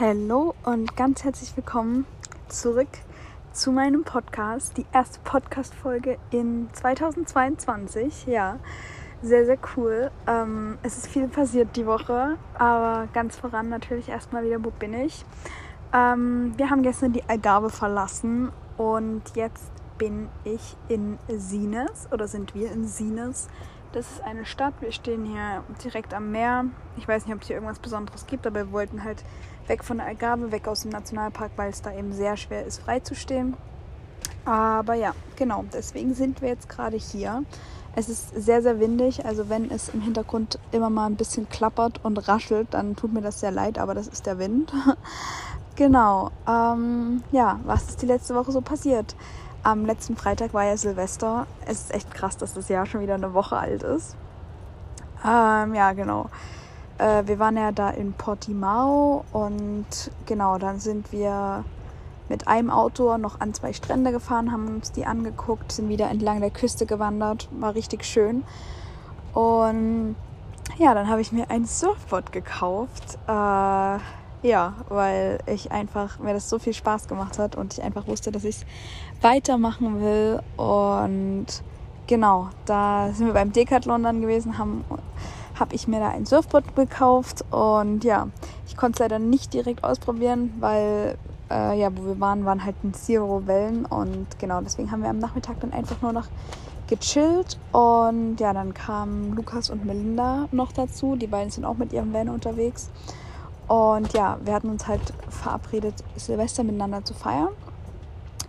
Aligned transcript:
Hallo 0.00 0.56
und 0.64 0.96
ganz 0.96 1.22
herzlich 1.22 1.56
willkommen 1.56 2.04
zurück 2.48 2.88
zu 3.52 3.70
meinem 3.70 4.02
Podcast. 4.02 4.76
Die 4.76 4.86
erste 4.92 5.20
Podcast-Folge 5.22 6.18
in 6.32 6.68
2022. 6.72 8.26
Ja, 8.26 8.58
sehr, 9.22 9.46
sehr 9.46 9.58
cool. 9.76 10.10
Ähm, 10.26 10.78
es 10.82 10.98
ist 10.98 11.06
viel 11.06 11.28
passiert 11.28 11.76
die 11.76 11.86
Woche, 11.86 12.36
aber 12.54 13.06
ganz 13.12 13.36
voran 13.36 13.68
natürlich 13.68 14.08
erstmal 14.08 14.44
wieder, 14.44 14.64
wo 14.64 14.70
bin 14.70 14.94
ich? 14.94 15.24
Ähm, 15.92 16.54
wir 16.56 16.70
haben 16.70 16.82
gestern 16.82 17.12
die 17.12 17.22
Algarve 17.28 17.70
verlassen 17.70 18.50
und 18.76 19.22
jetzt 19.36 19.70
bin 19.96 20.28
ich 20.42 20.76
in 20.88 21.18
Sines 21.28 22.08
oder 22.10 22.26
sind 22.26 22.56
wir 22.56 22.72
in 22.72 22.88
Sines. 22.88 23.46
Das 23.94 24.10
ist 24.10 24.24
eine 24.24 24.44
Stadt. 24.44 24.74
Wir 24.80 24.90
stehen 24.90 25.24
hier 25.24 25.62
direkt 25.84 26.14
am 26.14 26.32
Meer. 26.32 26.64
Ich 26.96 27.06
weiß 27.06 27.26
nicht, 27.26 27.34
ob 27.36 27.42
es 27.42 27.46
hier 27.46 27.54
irgendwas 27.54 27.78
Besonderes 27.78 28.26
gibt, 28.26 28.44
aber 28.44 28.66
wir 28.66 28.72
wollten 28.72 29.04
halt 29.04 29.22
weg 29.68 29.84
von 29.84 29.98
der 29.98 30.06
Algarve, 30.06 30.50
weg 30.50 30.66
aus 30.66 30.82
dem 30.82 30.90
Nationalpark, 30.90 31.52
weil 31.54 31.70
es 31.70 31.80
da 31.80 31.92
eben 31.92 32.12
sehr 32.12 32.36
schwer 32.36 32.66
ist, 32.66 32.82
freizustehen. 32.82 33.56
Aber 34.44 34.94
ja, 34.94 35.14
genau, 35.36 35.64
deswegen 35.72 36.12
sind 36.12 36.42
wir 36.42 36.48
jetzt 36.48 36.68
gerade 36.68 36.96
hier. 36.96 37.44
Es 37.94 38.08
ist 38.08 38.34
sehr, 38.34 38.62
sehr 38.62 38.80
windig, 38.80 39.24
also 39.24 39.48
wenn 39.48 39.70
es 39.70 39.90
im 39.90 40.00
Hintergrund 40.00 40.58
immer 40.72 40.90
mal 40.90 41.06
ein 41.06 41.14
bisschen 41.14 41.48
klappert 41.48 42.04
und 42.04 42.16
raschelt, 42.26 42.66
dann 42.72 42.96
tut 42.96 43.12
mir 43.12 43.22
das 43.22 43.38
sehr 43.38 43.52
leid, 43.52 43.78
aber 43.78 43.94
das 43.94 44.08
ist 44.08 44.26
der 44.26 44.40
Wind. 44.40 44.72
genau, 45.76 46.32
ähm, 46.48 47.22
ja, 47.30 47.60
was 47.62 47.90
ist 47.90 48.02
die 48.02 48.06
letzte 48.06 48.34
Woche 48.34 48.50
so 48.50 48.60
passiert? 48.60 49.14
Am 49.64 49.86
letzten 49.86 50.14
Freitag 50.14 50.52
war 50.52 50.64
ja 50.64 50.76
Silvester. 50.76 51.46
Es 51.64 51.84
ist 51.84 51.94
echt 51.94 52.12
krass, 52.12 52.36
dass 52.36 52.52
das 52.52 52.68
Jahr 52.68 52.84
schon 52.84 53.00
wieder 53.00 53.14
eine 53.14 53.32
Woche 53.32 53.56
alt 53.56 53.82
ist. 53.82 54.14
Ähm, 55.24 55.74
ja, 55.74 55.94
genau. 55.94 56.28
Äh, 56.98 57.22
wir 57.24 57.38
waren 57.38 57.56
ja 57.56 57.72
da 57.72 57.88
in 57.88 58.12
Portimao 58.12 59.24
und 59.32 59.86
genau, 60.26 60.58
dann 60.58 60.80
sind 60.80 61.12
wir 61.12 61.64
mit 62.28 62.46
einem 62.46 62.68
Auto 62.68 63.16
noch 63.16 63.40
an 63.40 63.54
zwei 63.54 63.72
Strände 63.72 64.12
gefahren, 64.12 64.52
haben 64.52 64.68
uns 64.68 64.92
die 64.92 65.06
angeguckt, 65.06 65.72
sind 65.72 65.88
wieder 65.88 66.10
entlang 66.10 66.40
der 66.40 66.50
Küste 66.50 66.84
gewandert, 66.84 67.48
war 67.50 67.74
richtig 67.74 68.04
schön. 68.04 68.44
Und 69.32 70.14
ja, 70.76 70.92
dann 70.92 71.08
habe 71.08 71.22
ich 71.22 71.32
mir 71.32 71.50
ein 71.50 71.64
Surfboard 71.64 72.32
gekauft. 72.32 73.18
Äh, 73.26 73.98
ja, 74.44 74.74
weil 74.90 75.38
ich 75.46 75.72
einfach, 75.72 76.18
mir 76.18 76.34
das 76.34 76.50
so 76.50 76.58
viel 76.58 76.74
Spaß 76.74 77.08
gemacht 77.08 77.38
hat 77.38 77.56
und 77.56 77.72
ich 77.72 77.82
einfach 77.82 78.06
wusste, 78.06 78.30
dass 78.30 78.44
ich 78.44 78.56
es 78.56 78.66
weitermachen 79.22 80.02
will. 80.02 80.40
Und 80.58 81.46
genau, 82.06 82.50
da 82.66 83.10
sind 83.14 83.26
wir 83.26 83.32
beim 83.32 83.52
Decathlon 83.52 84.02
dann 84.02 84.20
gewesen, 84.20 84.58
haben 84.58 84.84
habe 85.58 85.74
ich 85.74 85.86
mir 85.86 86.00
da 86.00 86.08
ein 86.08 86.26
Surfboard 86.26 86.74
gekauft 86.74 87.44
und 87.52 88.02
ja, 88.02 88.26
ich 88.66 88.76
konnte 88.76 88.96
es 88.96 88.98
leider 88.98 89.20
nicht 89.20 89.54
direkt 89.54 89.84
ausprobieren, 89.84 90.52
weil 90.58 91.16
äh, 91.48 91.78
ja, 91.78 91.96
wo 91.96 92.04
wir 92.06 92.18
waren, 92.18 92.44
waren 92.44 92.64
halt 92.64 92.74
ein 92.82 92.92
Zero 92.92 93.46
Wellen 93.46 93.86
und 93.86 94.26
genau 94.40 94.60
deswegen 94.62 94.90
haben 94.90 95.04
wir 95.04 95.10
am 95.10 95.20
Nachmittag 95.20 95.60
dann 95.60 95.72
einfach 95.72 96.02
nur 96.02 96.12
noch 96.12 96.26
gechillt 96.88 97.56
und 97.70 98.40
ja, 98.40 98.52
dann 98.52 98.74
kamen 98.74 99.36
Lukas 99.36 99.70
und 99.70 99.84
Melinda 99.84 100.48
noch 100.50 100.72
dazu. 100.72 101.14
Die 101.14 101.28
beiden 101.28 101.50
sind 101.50 101.64
auch 101.64 101.76
mit 101.76 101.92
ihrem 101.92 102.12
Van 102.12 102.28
unterwegs 102.28 102.90
und 103.68 104.12
ja, 104.12 104.38
wir 104.44 104.54
hatten 104.54 104.68
uns 104.68 104.86
halt 104.86 105.12
verabredet, 105.28 105.94
Silvester 106.16 106.64
miteinander 106.64 107.04
zu 107.04 107.14
feiern. 107.14 107.48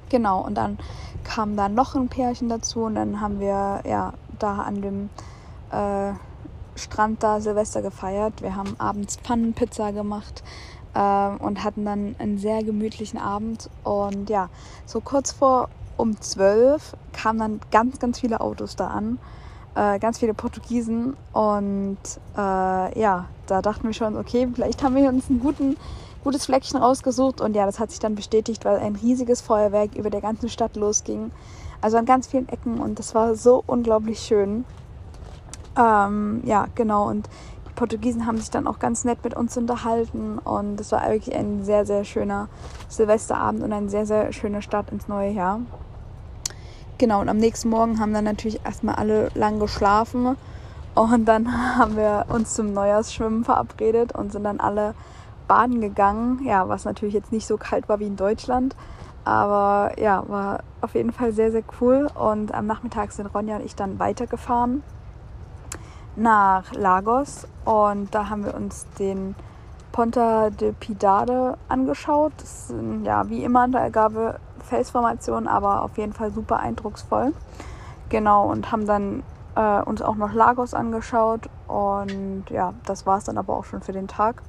Genau, 0.09 0.41
und 0.41 0.55
dann 0.55 0.77
kam 1.23 1.55
da 1.55 1.69
noch 1.69 1.95
ein 1.95 2.09
Pärchen 2.09 2.49
dazu 2.49 2.83
und 2.83 2.95
dann 2.95 3.21
haben 3.21 3.39
wir 3.39 3.81
ja 3.85 4.13
da 4.39 4.59
an 4.59 4.81
dem 4.81 5.09
äh, 5.71 6.13
Strand 6.75 7.23
da 7.23 7.39
Silvester 7.39 7.81
gefeiert. 7.81 8.41
Wir 8.41 8.55
haben 8.55 8.75
abends 8.77 9.17
Pfannenpizza 9.17 9.91
gemacht 9.91 10.43
äh, 10.93 11.29
und 11.43 11.63
hatten 11.63 11.85
dann 11.85 12.15
einen 12.19 12.37
sehr 12.37 12.63
gemütlichen 12.63 13.19
Abend. 13.19 13.69
Und 13.83 14.29
ja, 14.29 14.49
so 14.85 15.01
kurz 15.01 15.31
vor 15.31 15.69
um 15.97 16.19
zwölf 16.21 16.95
kamen 17.13 17.39
dann 17.39 17.59
ganz, 17.71 17.99
ganz 17.99 18.19
viele 18.19 18.41
Autos 18.41 18.75
da 18.75 18.87
an 18.87 19.17
äh, 19.75 19.99
ganz 19.99 20.19
viele 20.19 20.33
Portugiesen 20.33 21.15
und 21.33 21.97
äh, 22.35 22.99
ja, 22.99 23.25
da 23.47 23.61
dachten 23.61 23.83
wir 23.83 23.93
schon, 23.93 24.17
okay, 24.17 24.47
vielleicht 24.53 24.81
haben 24.83 24.95
wir 24.95 25.09
uns 25.09 25.29
ein 25.29 25.39
guten, 25.39 25.75
gutes 26.23 26.45
Fleckchen 26.45 26.79
rausgesucht 26.79 27.41
und 27.41 27.55
ja, 27.55 27.65
das 27.65 27.79
hat 27.79 27.91
sich 27.91 27.99
dann 27.99 28.15
bestätigt, 28.15 28.65
weil 28.65 28.77
ein 28.77 28.95
riesiges 28.95 29.41
Feuerwerk 29.41 29.95
über 29.95 30.09
der 30.09 30.21
ganzen 30.21 30.49
Stadt 30.49 30.75
losging. 30.75 31.31
Also 31.81 31.97
an 31.97 32.05
ganz 32.05 32.27
vielen 32.27 32.49
Ecken 32.49 32.79
und 32.79 32.99
das 32.99 33.13
war 33.13 33.35
so 33.35 33.63
unglaublich 33.67 34.19
schön. 34.19 34.65
Ähm, 35.77 36.41
ja, 36.45 36.67
genau 36.73 37.09
und 37.09 37.27
die 37.67 37.73
Portugiesen 37.75 38.25
haben 38.25 38.37
sich 38.37 38.49
dann 38.49 38.67
auch 38.67 38.79
ganz 38.79 39.03
nett 39.03 39.23
mit 39.25 39.35
uns 39.35 39.57
unterhalten 39.57 40.39
und 40.39 40.79
es 40.79 40.93
war 40.93 41.07
wirklich 41.09 41.35
ein 41.35 41.65
sehr, 41.65 41.85
sehr 41.85 42.05
schöner 42.05 42.47
Silvesterabend 42.87 43.61
und 43.61 43.73
ein 43.73 43.89
sehr, 43.89 44.05
sehr 44.05 44.31
schöner 44.31 44.61
Start 44.61 44.89
ins 44.91 45.09
neue 45.09 45.31
Jahr. 45.31 45.59
Genau, 46.97 47.19
und 47.19 47.27
am 47.27 47.37
nächsten 47.37 47.69
Morgen 47.69 47.99
haben 47.99 48.13
dann 48.13 48.23
natürlich 48.23 48.63
erstmal 48.65 48.95
alle 48.95 49.29
lang 49.35 49.59
geschlafen. 49.59 50.37
Und 50.93 51.25
dann 51.25 51.51
haben 51.77 51.97
wir 51.97 52.25
uns 52.29 52.53
zum 52.53 52.73
Neujahrsschwimmen 52.73 53.43
verabredet 53.43 54.13
und 54.13 54.31
sind 54.31 54.43
dann 54.43 54.59
alle 54.59 54.93
baden 55.47 55.81
gegangen. 55.81 56.41
Ja, 56.45 56.69
was 56.69 56.85
natürlich 56.85 57.13
jetzt 57.13 57.31
nicht 57.31 57.45
so 57.45 57.57
kalt 57.57 57.89
war 57.89 57.99
wie 57.99 58.07
in 58.07 58.15
Deutschland. 58.15 58.75
Aber 59.25 59.99
ja, 59.99 60.23
war 60.27 60.59
auf 60.81 60.95
jeden 60.95 61.11
Fall 61.11 61.33
sehr, 61.33 61.51
sehr 61.51 61.63
cool. 61.81 62.07
Und 62.15 62.53
am 62.53 62.65
Nachmittag 62.65 63.11
sind 63.11 63.27
Ronja 63.27 63.57
und 63.57 63.65
ich 63.65 63.75
dann 63.75 63.99
weitergefahren 63.99 64.83
nach 66.15 66.71
Lagos. 66.73 67.47
Und 67.65 68.15
da 68.15 68.29
haben 68.29 68.45
wir 68.45 68.55
uns 68.55 68.85
den 68.99 69.35
Ponta 69.91 70.49
de 70.49 70.71
Pidade 70.71 71.57
angeschaut. 71.67 72.33
Das 72.37 72.69
sind 72.69 73.03
ja 73.03 73.27
wie 73.29 73.43
immer 73.43 73.65
in 73.65 73.73
der 73.73 73.81
Algarve 73.81 74.39
Felsformation, 74.65 75.47
aber 75.47 75.83
auf 75.83 75.97
jeden 75.97 76.13
Fall 76.13 76.31
super 76.31 76.59
eindrucksvoll. 76.59 77.33
Genau, 78.09 78.49
und 78.49 78.71
haben 78.71 78.85
dann 78.85 79.23
äh, 79.55 79.81
uns 79.81 80.01
auch 80.01 80.15
noch 80.15 80.33
Lagos 80.33 80.73
angeschaut 80.73 81.49
und 81.67 82.45
ja, 82.49 82.73
das 82.85 83.05
war 83.05 83.17
es 83.17 83.23
dann 83.23 83.37
aber 83.37 83.55
auch 83.55 83.65
schon 83.65 83.81
für 83.81 83.93
den 83.93 84.07
Tag. 84.07 84.41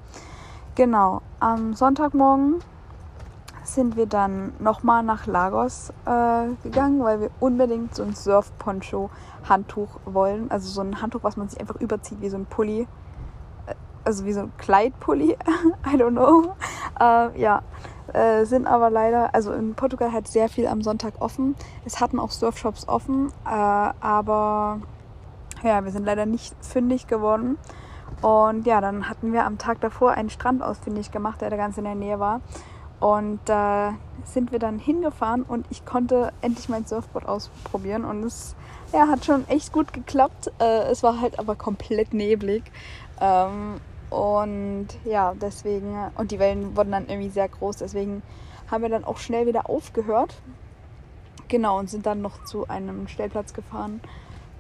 Genau, 0.75 1.23
am 1.41 1.75
Sonntagmorgen 1.75 2.57
sind 3.65 3.97
wir 3.97 4.07
dann 4.07 4.53
nochmal 4.59 5.03
nach 5.03 5.27
Lagos 5.27 5.91
äh, 6.05 6.49
gegangen, 6.63 7.03
weil 7.03 7.21
wir 7.21 7.31
unbedingt 7.41 7.95
so 7.95 8.03
ein 8.03 8.15
Surf-Poncho-Handtuch 8.15 9.89
wollen. 10.05 10.51
Also 10.51 10.69
so 10.69 10.81
ein 10.83 11.01
Handtuch, 11.03 11.23
was 11.23 11.37
man 11.37 11.49
sich 11.49 11.61
einfach 11.61 11.77
überzieht, 11.77 12.21
wie 12.21 12.29
so 12.29 12.37
ein 12.37 12.47
Pulli. 12.47 12.83
Äh, 13.67 13.75
also 14.05 14.25
wie 14.25 14.33
so 14.33 14.41
ein 14.41 14.53
Kleidpulli. 14.59 15.37
I 15.87 15.97
don't 15.97 16.11
know. 16.11 16.55
Äh, 17.01 17.41
ja, 17.41 17.63
äh, 18.17 18.45
sind 18.45 18.67
aber 18.67 18.89
leider, 18.91 19.35
also 19.35 19.53
in 19.53 19.75
Portugal 19.75 20.13
hat 20.13 20.27
sehr 20.27 20.49
viel 20.49 20.67
am 20.67 20.83
Sonntag 20.83 21.15
offen. 21.21 21.55
Es 21.85 22.01
hatten 22.01 22.19
auch 22.19 22.31
Surfshops 22.31 22.89
offen, 22.89 23.33
äh, 23.45 23.51
aber 23.51 24.81
ja, 25.63 25.85
wir 25.85 25.93
sind 25.93 26.05
leider 26.05 26.27
nicht 26.27 26.55
fündig 26.65 27.07
geworden. 27.07 27.59
Und 28.23 28.67
ja, 28.67 28.81
dann 28.81 29.09
hatten 29.09 29.33
wir 29.33 29.45
am 29.45 29.59
Tag 29.59 29.81
davor 29.81 30.13
einen 30.13 30.31
Strand 30.31 30.63
ausfindig 30.63 31.11
gemacht, 31.11 31.43
der 31.43 31.51
da 31.51 31.57
ganz 31.57 31.77
in 31.77 31.85
der 31.85 31.95
Nähe 31.95 32.19
war. 32.19 32.41
Und 32.99 33.41
da 33.45 33.91
äh, 33.91 33.93
sind 34.25 34.53
wir 34.53 34.59
dann 34.59 34.79
hingefahren 34.79 35.43
und 35.43 35.67
ich 35.69 35.85
konnte 35.85 36.33
endlich 36.41 36.71
mein 36.71 36.87
Surfboard 36.87 37.27
ausprobieren 37.27 38.07
und 38.07 38.25
es 38.25 38.57
ja, 38.93 39.09
hat 39.09 39.27
schon 39.27 39.47
echt 39.49 39.73
gut 39.73 39.93
geklappt. 39.93 40.51
Äh, 40.59 40.85
es 40.91 41.03
war 41.03 41.21
halt 41.21 41.39
aber 41.39 41.55
komplett 41.57 42.15
neblig. 42.15 42.63
Ähm, 43.21 43.81
und 44.11 44.89
ja, 45.05 45.35
deswegen, 45.35 45.97
und 46.17 46.31
die 46.31 46.39
Wellen 46.39 46.77
wurden 46.77 46.93
dann 46.93 47.09
irgendwie 47.09 47.31
sehr 47.31 47.49
groß, 47.49 47.77
deswegen 47.79 48.23
haben 48.71 48.83
wir 48.83 48.89
dann 48.89 49.05
auch 49.05 49.19
schnell 49.19 49.47
wieder 49.47 49.69
aufgehört. 49.69 50.35
Genau, 51.49 51.79
und 51.79 51.89
sind 51.89 52.07
dann 52.07 52.23
noch 52.23 52.45
zu 52.45 52.69
einem 52.69 53.07
Stellplatz 53.07 53.53
gefahren, 53.53 54.01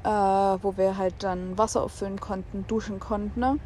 äh, 0.04 0.08
wo 0.08 0.76
wir 0.76 0.96
halt 0.96 1.14
dann 1.20 1.58
Wasser 1.58 1.82
auffüllen 1.82 2.20
konnten, 2.20 2.64
duschen 2.68 3.00
konnten. 3.00 3.40
Ne? 3.40 3.58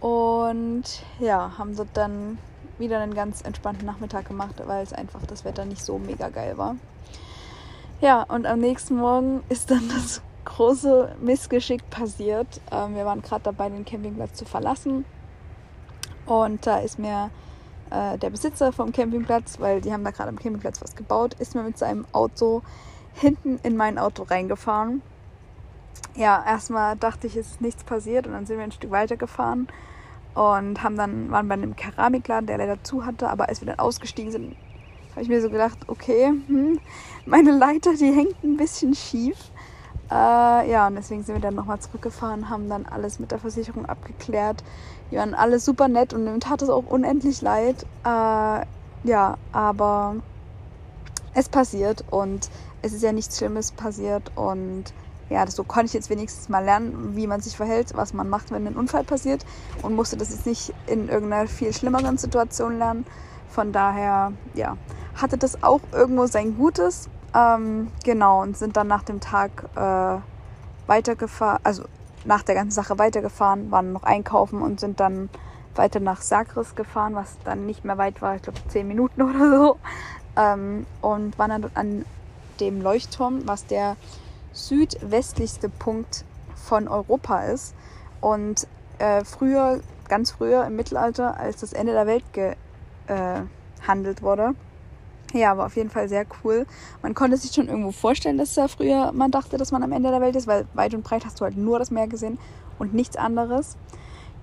Und 0.00 0.84
ja, 1.20 1.52
haben 1.58 1.76
dort 1.76 1.90
dann 1.94 2.38
wieder 2.78 3.00
einen 3.00 3.14
ganz 3.14 3.42
entspannten 3.42 3.86
Nachmittag 3.86 4.26
gemacht, 4.26 4.54
weil 4.66 4.82
es 4.82 4.92
einfach 4.92 5.24
das 5.26 5.44
Wetter 5.44 5.64
nicht 5.64 5.84
so 5.84 5.98
mega 5.98 6.28
geil 6.28 6.58
war. 6.58 6.76
Ja, 8.00 8.22
und 8.22 8.46
am 8.46 8.60
nächsten 8.60 8.96
Morgen 8.96 9.42
ist 9.48 9.70
dann 9.70 9.88
das 9.88 10.22
große 10.48 11.16
Missgeschick 11.20 11.88
passiert. 11.90 12.60
Ähm, 12.72 12.94
wir 12.94 13.04
waren 13.04 13.22
gerade 13.22 13.44
dabei, 13.44 13.68
den 13.68 13.84
Campingplatz 13.84 14.34
zu 14.34 14.44
verlassen. 14.44 15.04
Und 16.26 16.66
da 16.66 16.78
ist 16.78 16.98
mir 16.98 17.30
äh, 17.90 18.18
der 18.18 18.30
Besitzer 18.30 18.72
vom 18.72 18.92
Campingplatz, 18.92 19.60
weil 19.60 19.80
die 19.80 19.92
haben 19.92 20.04
da 20.04 20.10
gerade 20.10 20.30
am 20.30 20.38
Campingplatz 20.38 20.80
was 20.82 20.96
gebaut, 20.96 21.34
ist 21.38 21.54
mir 21.54 21.62
mit 21.62 21.78
seinem 21.78 22.06
Auto 22.12 22.62
hinten 23.14 23.58
in 23.62 23.76
mein 23.76 23.98
Auto 23.98 24.24
reingefahren. 24.24 25.02
Ja, 26.14 26.44
erstmal 26.46 26.96
dachte 26.96 27.26
ich, 27.26 27.36
es 27.36 27.52
ist 27.52 27.60
nichts 27.60 27.84
passiert 27.84 28.26
und 28.26 28.32
dann 28.32 28.46
sind 28.46 28.56
wir 28.56 28.64
ein 28.64 28.72
Stück 28.72 28.90
weiter 28.90 29.16
gefahren 29.16 29.68
und 30.34 30.82
haben 30.82 30.96
dann, 30.96 31.30
waren 31.30 31.48
bei 31.48 31.54
einem 31.54 31.76
Keramikladen, 31.76 32.46
der 32.46 32.58
leider 32.58 32.82
zu 32.82 33.04
hatte, 33.04 33.28
aber 33.28 33.48
als 33.48 33.60
wir 33.60 33.66
dann 33.66 33.78
ausgestiegen 33.78 34.32
sind, 34.32 34.56
habe 35.12 35.22
ich 35.22 35.28
mir 35.28 35.40
so 35.40 35.50
gedacht, 35.50 35.78
okay, 35.88 36.26
hm, 36.46 36.80
meine 37.26 37.52
Leiter, 37.52 37.94
die 37.94 38.12
hängt 38.12 38.42
ein 38.44 38.56
bisschen 38.56 38.94
schief. 38.94 39.36
Äh, 40.10 40.70
ja, 40.70 40.86
und 40.86 40.94
deswegen 40.94 41.22
sind 41.22 41.34
wir 41.34 41.42
dann 41.42 41.54
nochmal 41.54 41.80
zurückgefahren, 41.80 42.48
haben 42.48 42.68
dann 42.68 42.86
alles 42.86 43.18
mit 43.18 43.30
der 43.30 43.38
Versicherung 43.38 43.86
abgeklärt. 43.86 44.64
Die 45.10 45.16
waren 45.16 45.34
alle 45.34 45.60
super 45.60 45.88
nett 45.88 46.14
und 46.14 46.24
mir 46.24 46.38
tat 46.38 46.62
es 46.62 46.70
auch 46.70 46.86
unendlich 46.86 47.42
leid. 47.42 47.84
Äh, 48.04 48.64
ja, 49.04 49.36
aber 49.52 50.16
es 51.34 51.48
passiert 51.48 52.04
und 52.10 52.48
es 52.82 52.92
ist 52.92 53.02
ja 53.02 53.12
nichts 53.12 53.38
Schlimmes 53.38 53.72
passiert 53.72 54.32
und 54.34 54.84
ja, 55.30 55.46
so 55.46 55.62
konnte 55.62 55.86
ich 55.86 55.92
jetzt 55.92 56.10
wenigstens 56.10 56.48
mal 56.48 56.64
lernen, 56.64 57.14
wie 57.14 57.26
man 57.26 57.40
sich 57.40 57.56
verhält, 57.56 57.94
was 57.94 58.14
man 58.14 58.28
macht, 58.30 58.50
wenn 58.50 58.66
ein 58.66 58.76
Unfall 58.76 59.04
passiert 59.04 59.44
und 59.82 59.94
musste 59.94 60.16
das 60.16 60.30
jetzt 60.30 60.46
nicht 60.46 60.72
in 60.86 61.08
irgendeiner 61.08 61.48
viel 61.48 61.72
schlimmeren 61.72 62.16
Situation 62.16 62.78
lernen. 62.78 63.04
Von 63.50 63.72
daher, 63.72 64.32
ja, 64.54 64.76
hatte 65.14 65.36
das 65.36 65.62
auch 65.62 65.80
irgendwo 65.92 66.26
sein 66.26 66.56
Gutes. 66.56 67.08
Ähm, 67.34 67.88
genau, 68.04 68.42
und 68.42 68.56
sind 68.56 68.76
dann 68.76 68.86
nach 68.88 69.02
dem 69.02 69.20
Tag 69.20 69.50
äh, 69.76 70.18
weitergefahren, 70.86 71.60
also 71.62 71.84
nach 72.24 72.42
der 72.42 72.54
ganzen 72.54 72.72
Sache 72.72 72.98
weitergefahren, 72.98 73.70
waren 73.70 73.92
noch 73.92 74.02
einkaufen 74.02 74.62
und 74.62 74.80
sind 74.80 75.00
dann 75.00 75.28
weiter 75.74 76.00
nach 76.00 76.20
Sagres 76.20 76.74
gefahren, 76.74 77.14
was 77.14 77.36
dann 77.44 77.66
nicht 77.66 77.84
mehr 77.84 77.98
weit 77.98 78.20
war, 78.20 78.36
ich 78.36 78.42
glaube 78.42 78.58
zehn 78.68 78.88
Minuten 78.88 79.22
oder 79.30 79.58
so. 79.58 79.76
Ähm, 80.36 80.86
und 81.00 81.38
waren 81.38 81.62
dann 81.62 81.70
an 81.74 82.04
dem 82.60 82.80
Leuchtturm, 82.82 83.42
was 83.46 83.66
der 83.66 83.96
südwestlichste 84.52 85.68
Punkt 85.68 86.24
von 86.56 86.88
Europa 86.88 87.44
ist. 87.44 87.74
Und 88.20 88.66
äh, 88.98 89.24
früher, 89.24 89.80
ganz 90.08 90.32
früher 90.32 90.66
im 90.66 90.76
Mittelalter, 90.76 91.38
als 91.38 91.60
das 91.60 91.72
Ende 91.72 91.92
der 91.92 92.06
Welt 92.06 92.24
gehandelt 92.32 94.18
äh, 94.18 94.22
wurde. 94.22 94.54
Ja, 95.34 95.56
war 95.58 95.66
auf 95.66 95.76
jeden 95.76 95.90
Fall 95.90 96.08
sehr 96.08 96.24
cool. 96.42 96.66
Man 97.02 97.14
konnte 97.14 97.36
sich 97.36 97.52
schon 97.52 97.68
irgendwo 97.68 97.92
vorstellen, 97.92 98.38
dass 98.38 98.54
da 98.54 98.66
früher 98.66 99.12
man 99.12 99.30
dachte, 99.30 99.58
dass 99.58 99.72
man 99.72 99.82
am 99.82 99.92
Ende 99.92 100.10
der 100.10 100.20
Welt 100.20 100.36
ist, 100.36 100.46
weil 100.46 100.66
weit 100.74 100.94
und 100.94 101.04
breit 101.04 101.26
hast 101.26 101.40
du 101.40 101.44
halt 101.44 101.56
nur 101.56 101.78
das 101.78 101.90
Meer 101.90 102.08
gesehen 102.08 102.38
und 102.78 102.94
nichts 102.94 103.16
anderes. 103.16 103.76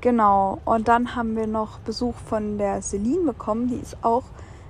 Genau. 0.02 0.60
Und 0.66 0.88
dann 0.88 1.16
haben 1.16 1.36
wir 1.36 1.48
noch 1.48 1.80
Besuch 1.80 2.16
von 2.30 2.58
der 2.58 2.82
Celine 2.82 3.24
bekommen. 3.24 3.70
Die 3.70 3.78
ist 3.78 3.98
auch 4.04 4.24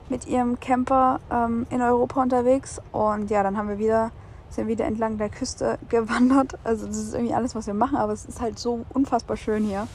mit 0.08 0.28
ihrem 0.28 0.60
Camper 0.60 1.20
ähm, 1.30 1.68
in 1.70 1.82
Europa 1.82 2.22
unterwegs. 2.22 2.82
Und 2.94 3.30
ja, 3.30 3.44
dann 3.44 3.58
haben 3.58 3.68
wir 3.68 3.80
wieder 3.80 4.12
sind 4.50 4.68
wieder 4.68 4.86
entlang 4.86 5.18
der 5.18 5.30
Küste 5.30 5.78
gewandert. 5.90 6.58
Also 6.64 6.88
das 6.88 6.98
ist 6.98 7.14
irgendwie 7.14 7.34
alles, 7.34 7.56
was 7.56 7.68
wir 7.68 7.74
machen, 7.74 7.98
aber 7.98 8.14
es 8.14 8.26
ist 8.26 8.42
halt 8.42 8.58
so 8.58 8.86
unfassbar 8.94 9.38
schön 9.38 9.66
hier. 9.66 9.88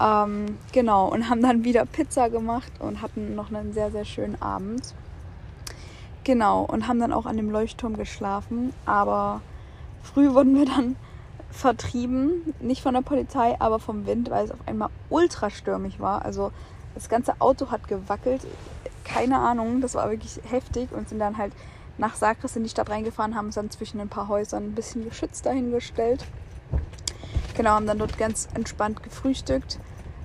Ähm, 0.00 0.58
genau, 0.72 1.08
und 1.08 1.28
haben 1.28 1.42
dann 1.42 1.64
wieder 1.64 1.84
Pizza 1.84 2.30
gemacht 2.30 2.72
und 2.78 3.02
hatten 3.02 3.34
noch 3.34 3.52
einen 3.52 3.72
sehr, 3.72 3.90
sehr 3.90 4.04
schönen 4.04 4.40
Abend. 4.40 4.94
Genau, 6.24 6.62
und 6.62 6.86
haben 6.86 7.00
dann 7.00 7.12
auch 7.12 7.26
an 7.26 7.36
dem 7.36 7.50
Leuchtturm 7.50 7.96
geschlafen, 7.96 8.72
aber 8.86 9.40
früh 10.02 10.30
wurden 10.34 10.54
wir 10.54 10.66
dann 10.66 10.96
vertrieben, 11.50 12.54
nicht 12.60 12.82
von 12.82 12.94
der 12.94 13.02
Polizei, 13.02 13.56
aber 13.58 13.78
vom 13.78 14.06
Wind, 14.06 14.30
weil 14.30 14.44
es 14.44 14.50
auf 14.50 14.60
einmal 14.66 14.88
ultra 15.10 15.50
stürmig 15.50 16.00
war. 16.00 16.24
Also 16.24 16.50
das 16.94 17.08
ganze 17.08 17.40
Auto 17.40 17.70
hat 17.70 17.88
gewackelt, 17.88 18.42
keine 19.04 19.38
Ahnung, 19.38 19.80
das 19.80 19.94
war 19.94 20.10
wirklich 20.10 20.40
heftig 20.48 20.92
und 20.92 21.08
sind 21.08 21.18
dann 21.18 21.36
halt 21.36 21.52
nach 21.98 22.14
Sagres 22.14 22.56
in 22.56 22.62
die 22.62 22.68
Stadt 22.68 22.88
reingefahren, 22.88 23.34
haben 23.34 23.46
uns 23.46 23.56
dann 23.56 23.70
zwischen 23.70 24.00
ein 24.00 24.08
paar 24.08 24.28
Häusern 24.28 24.64
ein 24.64 24.74
bisschen 24.74 25.04
geschützt 25.04 25.44
dahingestellt. 25.44 26.24
Genau, 27.54 27.70
haben 27.70 27.86
dann 27.86 27.98
dort 27.98 28.16
ganz 28.16 28.48
entspannt 28.54 29.02
gefrühstückt, 29.02 29.78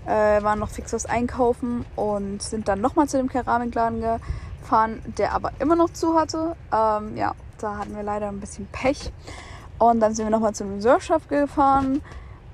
äh, 0.06 0.42
waren 0.42 0.60
noch 0.60 0.70
fix 0.70 0.94
was 0.94 1.06
einkaufen 1.06 1.86
und 1.98 2.42
sind 2.42 2.70
dann 2.70 2.80
nochmal 2.80 3.10
zu 3.10 3.18
dem 3.18 3.28
Keramikladen 3.28 4.00
gefahren, 4.68 5.02
der 5.18 5.34
aber 5.34 5.52
immer 5.60 5.76
noch 5.76 5.92
zu 5.92 6.20
hatte. 6.20 6.56
Ähm, 6.74 7.16
ja, 7.16 7.34
da 7.60 7.78
hatten 7.78 7.96
wir 7.96 8.04
leider 8.04 8.28
ein 8.28 8.42
bisschen 8.42 8.68
Pech. 8.68 9.12
Und 9.80 10.02
dann 10.02 10.14
sind 10.14 10.26
wir 10.26 10.30
nochmal 10.30 10.54
zu 10.54 10.66
einem 10.66 10.82
Surfshop 10.82 11.30
gefahren 11.30 12.02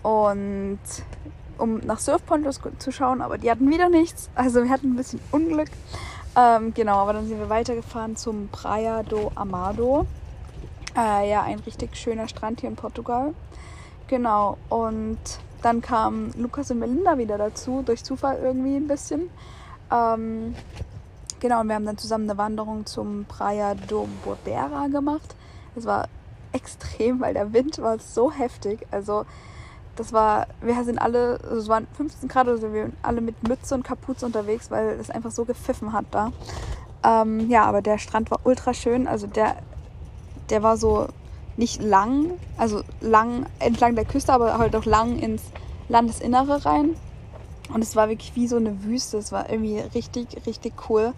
und 0.04 0.80
um 1.58 1.78
nach 1.80 2.00
Surfpontos 2.00 2.60
zu 2.80 2.92
schauen, 2.92 3.22
aber 3.22 3.38
die 3.38 3.50
hatten 3.50 3.70
wieder 3.70 3.90
nichts. 3.90 4.30
Also 4.36 4.64
wir 4.64 4.70
hatten 4.70 4.92
ein 4.92 4.96
bisschen 4.96 5.22
Unglück. 5.32 5.70
Ähm, 6.36 6.74
genau, 6.74 6.98
aber 6.98 7.14
dann 7.14 7.28
sind 7.28 7.40
wir 7.40 7.50
weitergefahren 7.50 8.16
zum 8.16 8.50
Praia 8.50 9.04
do 9.04 9.32
Amado. 9.36 10.06
Äh, 10.98 11.30
ja, 11.30 11.44
ein 11.44 11.60
richtig 11.60 11.96
schöner 11.96 12.28
Strand 12.28 12.60
hier 12.60 12.70
in 12.70 12.76
Portugal. 12.76 13.34
Genau, 14.08 14.58
und 14.70 15.20
dann 15.62 15.82
kamen 15.82 16.34
Lukas 16.38 16.70
und 16.72 16.80
Melinda 16.80 17.18
wieder 17.18 17.38
dazu, 17.38 17.82
durch 17.86 18.04
Zufall 18.04 18.40
irgendwie 18.44 18.76
ein 18.76 18.88
bisschen. 18.88 19.30
Ähm, 19.92 20.56
genau, 21.44 21.60
und 21.60 21.68
wir 21.68 21.76
haben 21.76 21.86
dann 21.86 21.98
zusammen 21.98 22.28
eine 22.28 22.40
Wanderung 22.40 22.86
zum 22.88 23.26
Praia 23.26 23.76
do 23.76 24.08
Bordera 24.24 24.88
gemacht. 24.88 25.36
Es 25.76 25.86
war 25.86 26.08
extrem, 26.54 27.20
weil 27.20 27.34
der 27.34 27.52
Wind 27.52 27.80
war 27.80 28.00
so 28.00 28.32
heftig. 28.32 28.88
Also 28.92 29.26
das 29.98 30.14
war, 30.14 30.48
wir 30.62 30.82
sind 30.86 31.00
alle, 31.00 31.40
also 31.44 31.58
es 31.58 31.68
waren 31.68 31.86
15 31.98 32.30
Grad 32.30 32.48
oder 32.48 32.58
so, 32.58 32.74
wir 32.74 32.84
waren 32.84 32.98
alle 33.04 33.20
mit 33.20 33.48
Mütze 33.48 33.76
und 33.76 33.84
Kapuze 33.84 34.26
unterwegs, 34.26 34.72
weil 34.72 34.98
es 35.00 35.10
einfach 35.10 35.32
so 35.32 35.44
gepfiffen 35.44 35.92
hat 35.92 36.06
da. 36.12 36.32
Ähm, 37.04 37.50
ja, 37.50 37.66
aber 37.66 37.82
der 37.82 37.98
Strand 37.98 38.32
war 38.32 38.40
ultra 38.46 38.74
schön. 38.74 39.06
Also 39.06 39.28
der, 39.28 39.58
der 40.50 40.64
war 40.64 40.78
so 40.78 41.08
nicht 41.58 41.84
lang, 41.84 42.32
also 42.58 42.84
lang 43.02 43.46
entlang 43.60 43.96
der 43.96 44.06
Küste, 44.06 44.32
aber 44.32 44.58
halt 44.58 44.76
auch 44.78 44.86
lang 44.86 45.20
ins 45.20 45.44
Landesinnere 45.90 46.66
rein. 46.66 46.96
Und 47.72 47.82
es 47.82 47.96
war 47.96 48.10
wirklich 48.10 48.36
wie 48.36 48.48
so 48.48 48.58
eine 48.58 48.84
Wüste. 48.84 49.18
Es 49.18 49.32
war 49.32 49.50
irgendwie 49.50 49.80
richtig, 49.80 50.46
richtig 50.46 50.74
cool. 50.90 51.14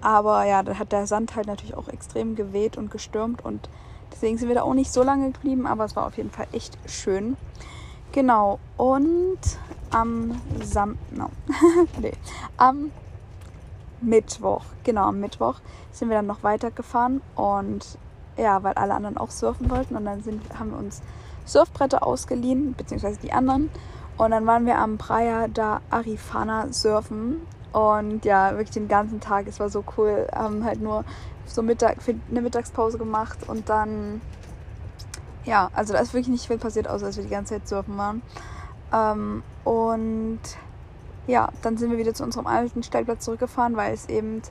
Aber 0.00 0.44
ja, 0.46 0.62
da 0.62 0.78
hat 0.78 0.92
der 0.92 1.06
Sand 1.06 1.36
halt 1.36 1.46
natürlich 1.46 1.76
auch 1.76 1.88
extrem 1.88 2.34
geweht 2.34 2.76
und 2.76 2.90
gestürmt 2.90 3.44
und 3.44 3.68
deswegen 4.10 4.38
sind 4.38 4.48
wir 4.48 4.54
da 4.54 4.62
auch 4.62 4.74
nicht 4.74 4.92
so 4.92 5.02
lange 5.02 5.30
geblieben, 5.30 5.66
aber 5.66 5.84
es 5.84 5.94
war 5.94 6.06
auf 6.06 6.16
jeden 6.16 6.30
Fall 6.30 6.46
echt 6.52 6.78
schön. 6.86 7.36
Genau, 8.12 8.58
und 8.76 9.38
am 9.90 10.40
Sam 10.62 10.98
no. 11.10 11.30
nee, 12.00 12.12
am 12.56 12.90
Mittwoch, 14.00 14.64
genau, 14.84 15.08
am 15.08 15.20
Mittwoch 15.20 15.56
sind 15.92 16.08
wir 16.08 16.16
dann 16.16 16.26
noch 16.26 16.42
weitergefahren 16.42 17.20
und 17.36 17.98
ja, 18.36 18.62
weil 18.62 18.72
alle 18.74 18.94
anderen 18.94 19.18
auch 19.18 19.30
surfen 19.30 19.68
wollten 19.70 19.96
und 19.96 20.06
dann 20.06 20.22
sind, 20.22 20.42
haben 20.58 20.70
wir 20.70 20.78
uns 20.78 21.02
Surfbretter 21.44 22.06
ausgeliehen, 22.06 22.74
beziehungsweise 22.74 23.18
die 23.20 23.32
anderen. 23.32 23.70
Und 24.20 24.32
dann 24.32 24.46
waren 24.46 24.66
wir 24.66 24.76
am 24.76 24.98
Praia 24.98 25.48
da 25.48 25.80
Arifana 25.88 26.70
surfen. 26.72 27.40
Und 27.72 28.26
ja, 28.26 28.50
wirklich 28.50 28.70
den 28.70 28.86
ganzen 28.86 29.18
Tag, 29.18 29.46
es 29.46 29.58
war 29.60 29.70
so 29.70 29.82
cool, 29.96 30.26
haben 30.34 30.62
halt 30.64 30.82
nur 30.82 31.04
so 31.46 31.62
Mittag, 31.62 31.96
eine 32.30 32.42
Mittagspause 32.42 32.98
gemacht 32.98 33.38
und 33.48 33.70
dann 33.70 34.20
ja, 35.44 35.70
also 35.72 35.94
da 35.94 36.00
ist 36.00 36.12
wirklich 36.12 36.28
nicht 36.28 36.46
viel 36.46 36.58
passiert, 36.58 36.86
außer 36.86 37.06
dass 37.06 37.16
wir 37.16 37.24
die 37.24 37.30
ganze 37.30 37.54
Zeit 37.54 37.66
surfen 37.66 37.96
waren. 37.96 38.20
Ähm, 38.92 39.42
und 39.64 40.40
ja, 41.26 41.48
dann 41.62 41.78
sind 41.78 41.90
wir 41.90 41.96
wieder 41.96 42.12
zu 42.12 42.22
unserem 42.22 42.46
alten 42.46 42.82
Stellplatz 42.82 43.24
zurückgefahren, 43.24 43.74
weil 43.74 43.94
es 43.94 44.06
eben 44.10 44.42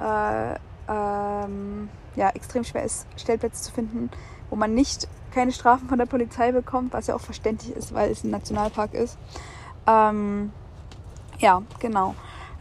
äh, 0.00 0.54
ähm, 0.88 1.88
ja, 2.16 2.30
extrem 2.30 2.64
schwer 2.64 2.82
ist, 2.82 3.06
Stellplätze 3.16 3.62
zu 3.62 3.72
finden, 3.72 4.10
wo 4.50 4.56
man 4.56 4.74
nicht 4.74 5.06
keine 5.32 5.52
Strafen 5.52 5.88
von 5.88 5.98
der 5.98 6.06
Polizei 6.06 6.52
bekommt, 6.52 6.92
was 6.92 7.06
ja 7.06 7.14
auch 7.14 7.20
verständlich 7.20 7.74
ist, 7.74 7.94
weil 7.94 8.10
es 8.10 8.24
ein 8.24 8.30
Nationalpark 8.30 8.94
ist. 8.94 9.18
Ähm, 9.86 10.52
ja, 11.38 11.62
genau. 11.80 12.14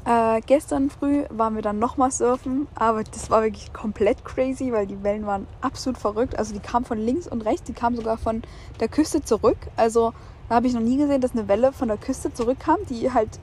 Äh, 0.03 0.41
gestern 0.47 0.89
früh 0.89 1.23
waren 1.29 1.53
wir 1.53 1.61
dann 1.61 1.77
nochmal 1.77 2.09
surfen, 2.09 2.67
aber 2.73 3.03
das 3.03 3.29
war 3.29 3.43
wirklich 3.43 3.71
komplett 3.71 4.25
crazy, 4.25 4.71
weil 4.71 4.87
die 4.87 5.03
Wellen 5.03 5.27
waren 5.27 5.45
absolut 5.61 5.99
verrückt. 5.99 6.39
Also 6.39 6.53
die 6.53 6.59
kamen 6.59 6.85
von 6.85 6.97
links 6.97 7.27
und 7.27 7.45
rechts, 7.45 7.63
die 7.63 7.73
kamen 7.73 7.95
sogar 7.95 8.17
von 8.17 8.41
der 8.79 8.87
Küste 8.87 9.23
zurück. 9.23 9.57
Also 9.75 10.13
da 10.49 10.55
habe 10.55 10.65
ich 10.65 10.73
noch 10.73 10.81
nie 10.81 10.97
gesehen, 10.97 11.21
dass 11.21 11.33
eine 11.33 11.47
Welle 11.47 11.71
von 11.71 11.87
der 11.87 11.97
Küste 11.97 12.33
zurückkam, 12.33 12.77
die 12.89 13.13
halt 13.13 13.39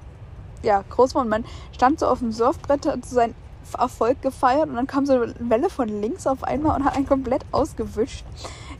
ja 0.64 0.82
groß 0.90 1.14
war. 1.14 1.22
Und 1.22 1.28
man 1.28 1.44
stand 1.72 2.00
so 2.00 2.06
auf 2.06 2.18
dem 2.18 2.32
Surfbrett, 2.32 2.86
hat 2.86 3.06
so 3.06 3.14
seinen 3.14 3.34
Erfolg 3.76 4.20
gefeiert 4.22 4.68
und 4.68 4.76
dann 4.76 4.86
kam 4.86 5.06
so 5.06 5.12
eine 5.12 5.34
Welle 5.38 5.70
von 5.70 5.88
links 5.88 6.26
auf 6.26 6.42
einmal 6.42 6.76
und 6.76 6.84
hat 6.84 6.96
einen 6.96 7.06
komplett 7.06 7.44
ausgewischt. 7.52 8.24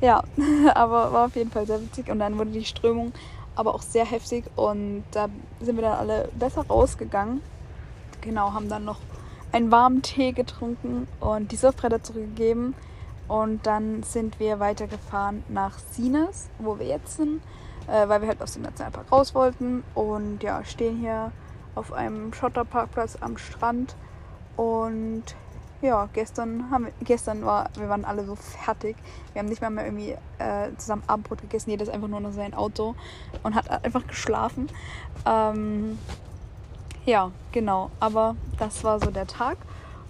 Ja, 0.00 0.22
aber 0.74 1.12
war 1.12 1.26
auf 1.26 1.36
jeden 1.36 1.50
Fall 1.50 1.66
sehr 1.66 1.80
witzig 1.80 2.08
und 2.10 2.18
dann 2.18 2.38
wurde 2.38 2.50
die 2.50 2.64
Strömung 2.64 3.12
aber 3.56 3.74
auch 3.74 3.82
sehr 3.82 4.04
heftig 4.04 4.44
und 4.54 5.02
da 5.10 5.28
sind 5.60 5.76
wir 5.76 5.82
dann 5.82 5.98
alle 5.98 6.28
besser 6.38 6.64
rausgegangen 6.68 7.40
genau, 8.20 8.52
haben 8.52 8.68
dann 8.68 8.84
noch 8.84 8.98
einen 9.52 9.70
warmen 9.70 10.02
Tee 10.02 10.32
getrunken 10.32 11.08
und 11.20 11.52
die 11.52 11.56
Surfbretter 11.56 12.02
zurückgegeben. 12.02 12.74
Und 13.26 13.66
dann 13.66 14.02
sind 14.02 14.40
wir 14.40 14.58
weitergefahren 14.58 15.44
nach 15.48 15.78
Sines, 15.78 16.48
wo 16.58 16.78
wir 16.78 16.86
jetzt 16.86 17.16
sind, 17.16 17.42
äh, 17.86 18.08
weil 18.08 18.22
wir 18.22 18.28
halt 18.28 18.40
aus 18.40 18.54
dem 18.54 18.62
Nationalpark 18.62 19.12
raus 19.12 19.34
wollten. 19.34 19.84
Und 19.94 20.42
ja, 20.42 20.64
stehen 20.64 20.98
hier 20.98 21.30
auf 21.74 21.92
einem 21.92 22.32
Schotterparkplatz 22.32 23.18
am 23.20 23.36
Strand. 23.36 23.96
Und 24.56 25.24
ja, 25.80 26.08
gestern 26.12 26.70
haben 26.70 26.86
wir, 26.86 26.92
gestern 27.02 27.44
war, 27.44 27.70
wir 27.74 27.88
waren 27.88 28.04
alle 28.04 28.24
so 28.24 28.34
fertig. 28.34 28.96
Wir 29.32 29.40
haben 29.40 29.48
nicht 29.48 29.62
mal 29.62 29.70
mehr 29.70 29.84
irgendwie 29.84 30.16
äh, 30.38 30.74
zusammen 30.76 31.02
Abendbrot 31.06 31.40
gegessen. 31.40 31.70
Jeder 31.70 31.84
ist 31.84 31.90
einfach 31.90 32.08
nur 32.08 32.20
noch 32.20 32.32
sein 32.32 32.54
Auto 32.54 32.96
und 33.42 33.54
hat 33.54 33.84
einfach 33.84 34.06
geschlafen. 34.06 34.68
Ähm, 35.24 35.98
ja, 37.04 37.30
genau. 37.52 37.90
Aber 38.00 38.34
das 38.58 38.82
war 38.82 38.98
so 38.98 39.10
der 39.10 39.26
Tag. 39.26 39.58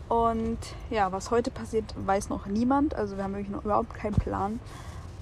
Und 0.08 0.58
ja, 0.88 1.12
was 1.12 1.30
heute 1.30 1.50
passiert, 1.50 1.94
weiß 1.96 2.30
noch 2.30 2.46
niemand. 2.46 2.94
Also 2.94 3.16
wir 3.16 3.24
haben 3.24 3.34
wirklich 3.34 3.50
noch 3.50 3.64
überhaupt 3.64 3.92
keinen 3.92 4.14
Plan. 4.14 4.60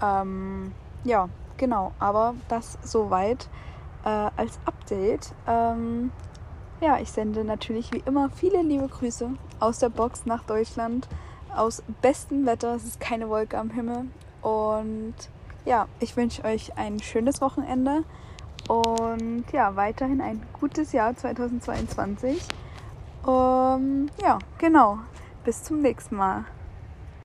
Ähm, 0.00 0.72
ja, 1.02 1.28
genau. 1.56 1.92
Aber 1.98 2.34
das 2.48 2.78
soweit 2.82 3.48
äh, 4.04 4.30
als 4.36 4.60
Update. 4.64 5.32
Ähm, 5.48 6.12
ja, 6.80 6.99
ich 6.99 7.11
sende 7.11 7.45
natürlich 7.45 7.92
wie 7.92 8.02
immer 8.06 8.30
viele 8.30 8.62
liebe 8.62 8.88
Grüße 8.88 9.30
aus 9.61 9.78
der 9.78 9.88
Box 9.88 10.26
nach 10.26 10.45
Deutschland. 10.45 11.09
Aus 11.54 11.83
bestem 12.02 12.45
Wetter. 12.45 12.75
Es 12.75 12.85
ist 12.85 13.00
keine 13.00 13.28
Wolke 13.28 13.59
am 13.59 13.71
Himmel. 13.71 14.06
Und 14.42 15.14
ja, 15.64 15.88
ich 16.00 16.16
wünsche 16.16 16.45
euch 16.45 16.76
ein 16.76 17.00
schönes 17.00 17.40
Wochenende. 17.40 18.04
Und 18.68 19.45
ja, 19.52 19.76
weiterhin 19.76 20.21
ein 20.21 20.42
gutes 20.59 20.92
Jahr 20.92 21.16
2022. 21.16 22.42
Um, 23.25 24.09
ja, 24.23 24.38
genau. 24.59 24.99
Bis 25.45 25.62
zum 25.62 25.80
nächsten 25.80 26.16
Mal. 26.16 26.45